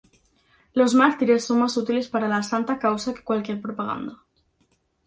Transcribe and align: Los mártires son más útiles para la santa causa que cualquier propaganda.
Los 0.73 0.95
mártires 0.95 1.43
son 1.45 1.59
más 1.59 1.77
útiles 1.77 2.07
para 2.07 2.27
la 2.27 2.41
santa 2.41 2.79
causa 2.79 3.13
que 3.13 3.23
cualquier 3.23 3.61
propaganda. 3.61 4.17